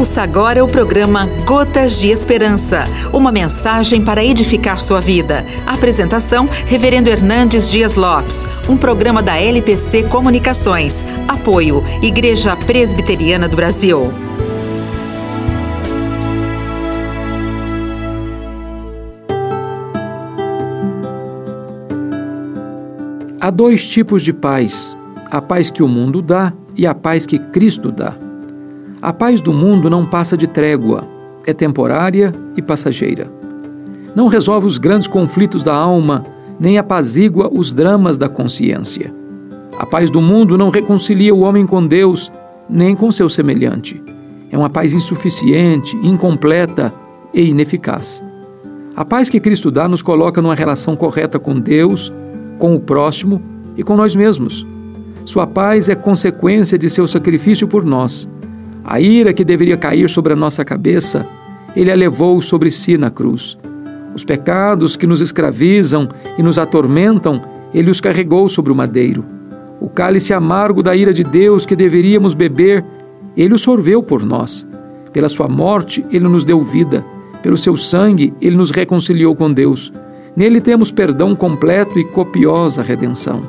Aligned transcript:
Ouça 0.00 0.22
agora 0.22 0.64
o 0.64 0.66
programa 0.66 1.26
Gotas 1.44 2.00
de 2.00 2.08
Esperança, 2.08 2.84
uma 3.12 3.30
mensagem 3.30 4.02
para 4.02 4.24
edificar 4.24 4.80
sua 4.80 4.98
vida. 4.98 5.44
Apresentação: 5.66 6.48
Reverendo 6.64 7.10
Hernandes 7.10 7.70
Dias 7.70 7.96
Lopes, 7.96 8.48
um 8.66 8.78
programa 8.78 9.22
da 9.22 9.38
LPC 9.38 10.04
Comunicações. 10.04 11.04
Apoio: 11.28 11.84
Igreja 12.02 12.56
Presbiteriana 12.56 13.46
do 13.46 13.56
Brasil. 13.56 14.10
Há 23.38 23.50
dois 23.50 23.86
tipos 23.86 24.22
de 24.22 24.32
paz: 24.32 24.96
a 25.30 25.42
paz 25.42 25.70
que 25.70 25.82
o 25.82 25.88
mundo 25.88 26.22
dá 26.22 26.54
e 26.74 26.86
a 26.86 26.94
paz 26.94 27.26
que 27.26 27.38
Cristo 27.38 27.92
dá. 27.92 28.29
A 29.02 29.14
paz 29.14 29.40
do 29.40 29.50
mundo 29.50 29.88
não 29.88 30.04
passa 30.04 30.36
de 30.36 30.46
trégua, 30.46 31.08
é 31.46 31.54
temporária 31.54 32.34
e 32.54 32.60
passageira. 32.60 33.32
Não 34.14 34.26
resolve 34.26 34.66
os 34.66 34.76
grandes 34.76 35.08
conflitos 35.08 35.62
da 35.62 35.74
alma, 35.74 36.22
nem 36.58 36.76
apazigua 36.76 37.48
os 37.50 37.72
dramas 37.72 38.18
da 38.18 38.28
consciência. 38.28 39.10
A 39.78 39.86
paz 39.86 40.10
do 40.10 40.20
mundo 40.20 40.58
não 40.58 40.68
reconcilia 40.68 41.34
o 41.34 41.40
homem 41.40 41.66
com 41.66 41.86
Deus, 41.86 42.30
nem 42.68 42.94
com 42.94 43.10
seu 43.10 43.30
semelhante. 43.30 44.02
É 44.50 44.58
uma 44.58 44.68
paz 44.68 44.92
insuficiente, 44.92 45.96
incompleta 46.02 46.92
e 47.32 47.48
ineficaz. 47.48 48.22
A 48.94 49.02
paz 49.02 49.30
que 49.30 49.40
Cristo 49.40 49.70
dá 49.70 49.88
nos 49.88 50.02
coloca 50.02 50.42
numa 50.42 50.54
relação 50.54 50.94
correta 50.94 51.38
com 51.38 51.58
Deus, 51.58 52.12
com 52.58 52.74
o 52.74 52.80
próximo 52.80 53.40
e 53.78 53.82
com 53.82 53.96
nós 53.96 54.14
mesmos. 54.14 54.66
Sua 55.24 55.46
paz 55.46 55.88
é 55.88 55.94
consequência 55.94 56.76
de 56.76 56.90
seu 56.90 57.08
sacrifício 57.08 57.66
por 57.66 57.82
nós 57.82 58.28
a 58.84 59.00
ira 59.00 59.32
que 59.32 59.44
deveria 59.44 59.76
cair 59.76 60.08
sobre 60.08 60.32
a 60.32 60.36
nossa 60.36 60.64
cabeça, 60.64 61.26
ele 61.74 61.90
a 61.90 61.94
levou 61.94 62.40
sobre 62.40 62.70
si 62.70 62.96
na 62.96 63.10
cruz. 63.10 63.56
Os 64.14 64.24
pecados 64.24 64.96
que 64.96 65.06
nos 65.06 65.20
escravizam 65.20 66.08
e 66.36 66.42
nos 66.42 66.58
atormentam, 66.58 67.40
ele 67.72 67.90
os 67.90 68.00
carregou 68.00 68.48
sobre 68.48 68.72
o 68.72 68.74
madeiro. 68.74 69.24
O 69.80 69.88
cálice 69.88 70.34
amargo 70.34 70.82
da 70.82 70.94
ira 70.96 71.12
de 71.12 71.22
Deus 71.22 71.64
que 71.64 71.76
deveríamos 71.76 72.34
beber, 72.34 72.84
ele 73.36 73.54
o 73.54 73.58
sorveu 73.58 74.02
por 74.02 74.24
nós. 74.24 74.66
Pela 75.12 75.28
sua 75.28 75.48
morte, 75.48 76.04
ele 76.10 76.28
nos 76.28 76.44
deu 76.44 76.62
vida. 76.62 77.04
Pelo 77.42 77.56
seu 77.56 77.76
sangue, 77.76 78.34
ele 78.40 78.56
nos 78.56 78.70
reconciliou 78.70 79.34
com 79.34 79.52
Deus. 79.52 79.92
Nele 80.36 80.60
temos 80.60 80.92
perdão 80.92 81.34
completo 81.34 81.98
e 81.98 82.04
copiosa 82.04 82.82
redenção. 82.82 83.42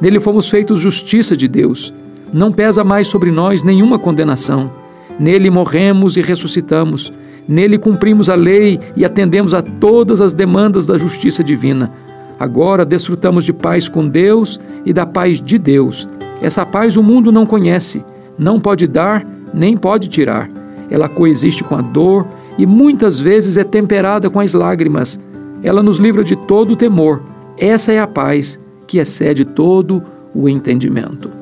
Nele 0.00 0.20
fomos 0.20 0.48
feitos 0.48 0.80
justiça 0.80 1.36
de 1.36 1.48
Deus. 1.48 1.92
Não 2.32 2.52
pesa 2.52 2.84
mais 2.84 3.08
sobre 3.08 3.30
nós 3.30 3.62
nenhuma 3.62 3.98
condenação. 3.98 4.81
Nele 5.22 5.50
morremos 5.50 6.16
e 6.16 6.20
ressuscitamos. 6.20 7.12
Nele 7.46 7.78
cumprimos 7.78 8.28
a 8.28 8.34
lei 8.34 8.80
e 8.96 9.04
atendemos 9.04 9.54
a 9.54 9.62
todas 9.62 10.20
as 10.20 10.32
demandas 10.32 10.84
da 10.84 10.98
justiça 10.98 11.44
divina. 11.44 11.92
Agora 12.40 12.84
desfrutamos 12.84 13.44
de 13.44 13.52
paz 13.52 13.88
com 13.88 14.08
Deus 14.08 14.58
e 14.84 14.92
da 14.92 15.06
paz 15.06 15.40
de 15.40 15.58
Deus. 15.58 16.08
Essa 16.40 16.66
paz 16.66 16.96
o 16.96 17.04
mundo 17.04 17.30
não 17.30 17.46
conhece, 17.46 18.04
não 18.36 18.58
pode 18.58 18.88
dar, 18.88 19.24
nem 19.54 19.76
pode 19.76 20.08
tirar. 20.08 20.50
Ela 20.90 21.08
coexiste 21.08 21.62
com 21.62 21.76
a 21.76 21.80
dor 21.80 22.26
e 22.58 22.66
muitas 22.66 23.16
vezes 23.16 23.56
é 23.56 23.62
temperada 23.62 24.28
com 24.28 24.40
as 24.40 24.54
lágrimas. 24.54 25.20
Ela 25.62 25.84
nos 25.84 25.98
livra 25.98 26.24
de 26.24 26.34
todo 26.34 26.72
o 26.72 26.76
temor. 26.76 27.22
Essa 27.56 27.92
é 27.92 28.00
a 28.00 28.08
paz 28.08 28.58
que 28.88 28.98
excede 28.98 29.44
todo 29.44 30.02
o 30.34 30.48
entendimento. 30.48 31.41